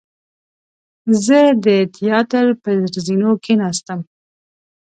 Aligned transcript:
زه 1.25 1.39
د 1.65 1.67
تیاتر 1.95 2.45
پر 2.63 2.77
زینو 3.05 3.31
کېناستم. 3.43 3.99